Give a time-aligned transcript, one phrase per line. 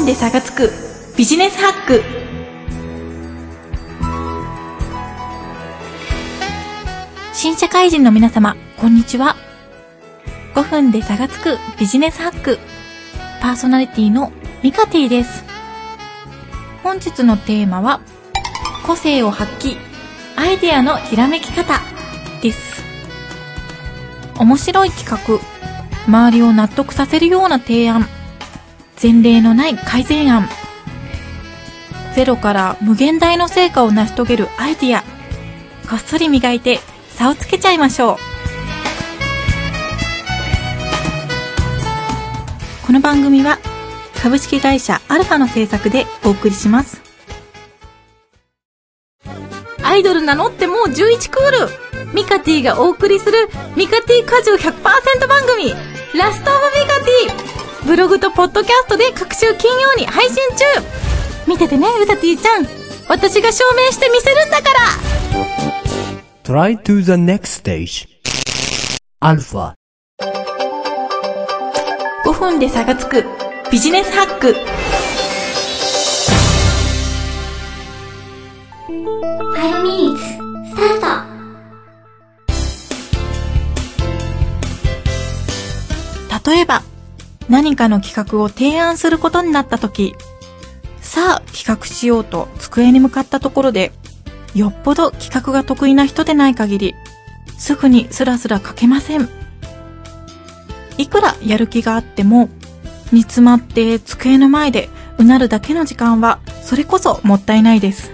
[0.00, 0.70] 分で差がつく。
[1.18, 2.02] ビジネスハック。
[7.34, 9.36] 新社会人の皆様、こんにちは。
[10.54, 11.58] 5分で差がつく。
[11.78, 12.58] ビジネスハック。
[13.42, 15.44] パーソナリティのミカティです。
[16.82, 18.00] 本日のテーマは、
[18.86, 19.76] 個性を発揮、
[20.34, 21.78] アイデアのひらめき方。
[22.40, 22.82] です。
[24.38, 25.44] 面白い企画、
[26.06, 28.08] 周りを納得させるような提案、
[29.02, 30.46] 前例のない改善案、
[32.14, 35.02] ゼロから無限大の成果を成し遂げるアイディア、
[35.88, 38.16] こっそり磨いて差をつけちゃいましょう。
[42.86, 43.58] この番組は
[44.20, 47.00] 株式会社アルファの制作でお送りします。
[49.82, 52.12] アイドル名乗ってもう11クール。
[52.12, 55.70] ミカティがお送りするミカティ果汁100%番組。
[56.18, 57.00] ラストオブミカ
[57.46, 57.59] ティ。
[57.86, 60.64] ブログとポッドキャストで各週金曜に配信中。
[61.46, 62.66] 見ててね、ウタティちゃん。
[63.08, 64.80] 私が証明してみせるんだから。
[66.44, 68.06] Try to the next stage.
[69.20, 69.74] Alpha.
[72.24, 73.24] 5分で差がつく。
[73.70, 74.54] ビジネスハック。
[79.56, 80.39] 5 minutes スタ
[87.50, 90.14] 何かの企画を提案することになった時、
[91.02, 93.92] さあ企画しようと机に向かったところで、
[94.54, 96.94] よっぽど企画が得意な人でない限り、
[97.58, 99.28] すぐにスラスラ書けません。
[100.96, 102.48] いくらやる気があっても、
[103.12, 108.12] 煮詰まって机の前でうなるだけの時間は、それこそもったいないです。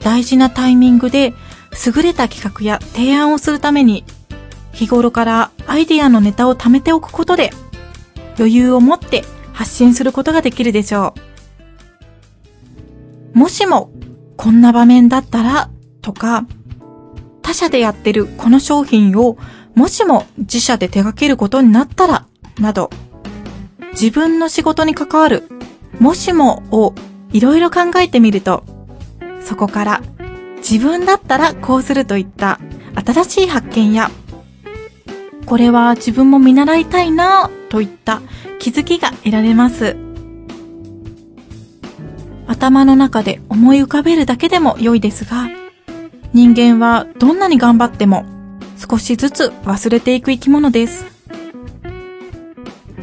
[0.00, 1.34] 大事なタイミングで
[1.84, 4.04] 優れた企画や提案をするために
[4.76, 7.50] 日頃からアイディアのネタを貯めておくことで
[8.38, 11.14] 余裕を持って発信することができるでしょ
[13.34, 13.38] う。
[13.38, 13.90] もしも
[14.36, 15.70] こんな場面だったら
[16.02, 16.46] とか
[17.40, 19.38] 他社でやってるこの商品を
[19.74, 22.26] もしも自社で手掛けることになったら
[22.58, 22.90] など
[23.92, 25.44] 自分の仕事に関わる
[26.00, 26.94] もしもを
[27.32, 28.62] いろいろ考えてみると
[29.40, 30.02] そこから
[30.56, 32.60] 自分だったらこうするといった
[32.94, 34.10] 新しい発見や
[35.46, 38.20] これは自分も見習いたいなぁといった
[38.58, 39.96] 気づきが得られます。
[42.48, 45.48] 頭の中で思い浮かべるだけでも良いですが、
[46.32, 48.26] 人間はどんなに頑張っても
[48.76, 51.06] 少しずつ忘れていく生き物です。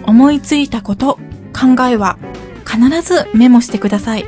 [0.06, 1.18] 思いついたこと、
[1.54, 2.18] 考えは
[2.66, 4.26] 必ずメモしてください。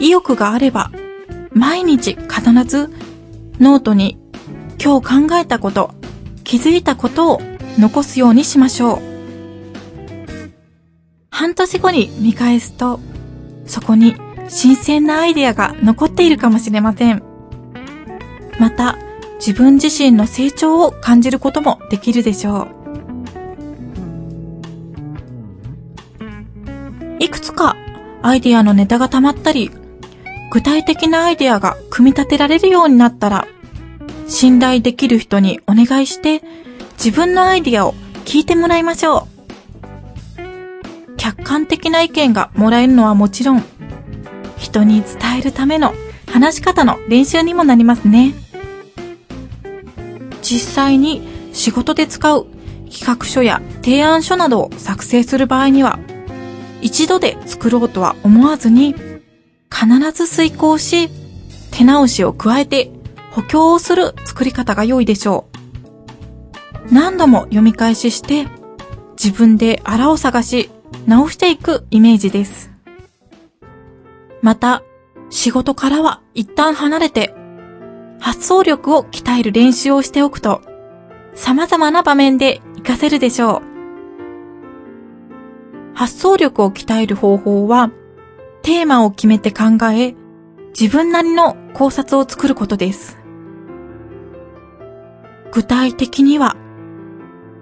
[0.00, 0.90] 意欲があれば、
[1.52, 2.90] 毎日必ず
[3.60, 4.18] ノートに
[4.82, 5.94] 今日考えたこと、
[6.52, 7.40] 気づいたことを
[7.78, 9.00] 残すようにしましょう。
[11.30, 13.00] 半年後に見返すと、
[13.64, 14.16] そこに
[14.50, 17.22] 新鮮なアイデアが残っているかもしれません。
[18.60, 18.98] また、
[19.36, 22.68] 自分自身の成長を感じることもできるでしょう。
[27.18, 27.76] いくつか
[28.20, 29.70] アイデアのネタが溜まったり、
[30.50, 33.48] 具体的なアイデアが組み立てられるようになったら、
[34.28, 36.42] 信頼できる人にお願いして、
[36.92, 37.94] 自分のアイディアを
[38.24, 39.26] 聞いてもらいましょ
[40.36, 41.16] う。
[41.16, 43.64] 客観的な意見がもらえるのはもちろん、
[44.56, 45.94] 人に伝えるための
[46.26, 48.34] 話し方の練習にもなりますね。
[50.42, 51.22] 実際に
[51.52, 52.46] 仕事で使う
[52.90, 55.98] 企画書や提案書などを作成する場合には、
[56.80, 58.94] 一度で作ろうとは思わずに、
[59.70, 61.08] 必ず遂行し、
[61.70, 62.91] 手直しを加えて
[63.32, 65.46] 補強をする作り方が良いでしょ
[66.90, 66.94] う。
[66.94, 68.46] 何度も読み返しして、
[69.22, 70.70] 自分であらを探し、
[71.06, 72.70] 直していくイメージです。
[74.42, 74.82] また、
[75.30, 77.34] 仕事からは一旦離れて、
[78.20, 80.60] 発想力を鍛える練習をしておくと、
[81.34, 83.72] 様々な場面で活かせるでしょう。
[85.94, 87.90] 発想力を鍛える方法は、
[88.62, 90.14] テーマを決めて考え、
[90.78, 93.21] 自分なりの考察を作ることです。
[95.52, 96.56] 具体的には、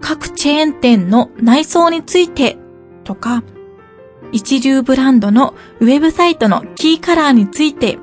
[0.00, 2.56] 各チェーン店の内装について
[3.04, 3.42] とか、
[4.32, 7.98] 一流ブランドのウェブサイトのキーカラーについて、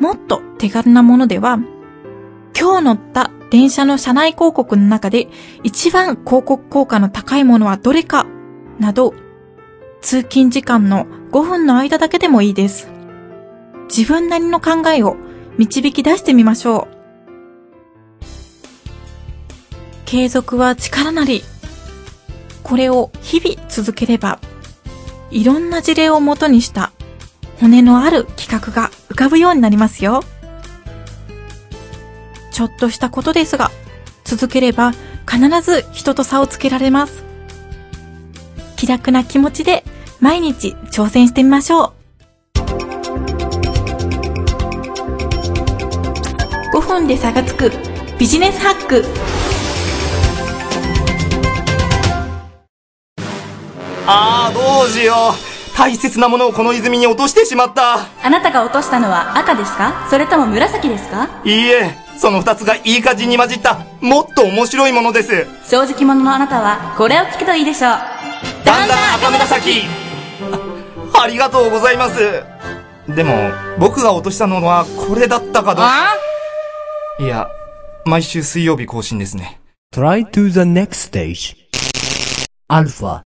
[0.00, 1.58] もっと手軽なものでは、
[2.58, 5.28] 今日乗った電車の車内広告の中で
[5.62, 8.26] 一番広告効果の高いものはどれか
[8.78, 9.14] など、
[10.02, 12.90] 通勤時間の5分の間だけでもいいです。
[13.88, 15.16] 自分なりの考えを
[15.56, 16.97] 導き出してみましょう。
[20.10, 21.44] 継続は力なり。
[22.62, 24.40] これを日々続ければ、
[25.30, 26.92] いろんな事例をもとにした
[27.60, 30.22] 骨のある企画が浮かぶようになりますよ。
[32.50, 33.70] ちょっとしたことですが、
[34.24, 34.92] 続ければ
[35.30, 37.22] 必ず人と差をつけられます。
[38.76, 39.84] 気楽な気持ちで
[40.20, 41.92] 毎日挑戦してみましょ
[42.54, 42.58] う。
[46.72, 47.70] 5分で差がつく
[48.18, 49.04] ビジネスハック。
[54.10, 55.76] ああ、どうしよう。
[55.76, 57.98] 大切なものをこの泉に落としてしまった。
[58.24, 60.08] あなたが落としたのは赤ですか？
[60.08, 61.28] それとも紫ですか？
[61.44, 65.46] いいえ、その二つがいい感じに混じった、もっと面白いものです。
[65.68, 67.92] 正直者のあなたはこれを聞くといいでしょう。
[68.64, 69.82] だんだん赤紫
[71.14, 72.42] あありがとうございます。
[73.08, 73.34] でも、
[73.78, 76.14] 僕が落としたのはこれだったかどうか。
[77.20, 77.48] いや、
[78.06, 79.60] 毎週水曜日更新ですね。
[79.94, 81.56] Try to the next stage.
[82.68, 83.27] Alpha.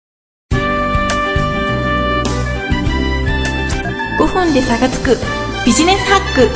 [4.19, 5.17] 5分で差がつく
[5.65, 6.49] ビジネスハック。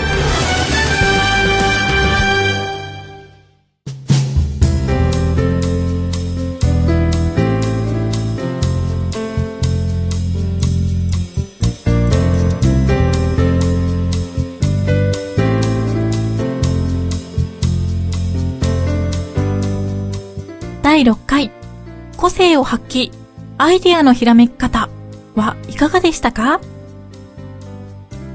[20.81, 21.49] 第6回、
[22.17, 23.11] 個性を発揮、
[23.57, 24.89] アイデアのひらめき方
[25.35, 26.59] はいかがでしたか？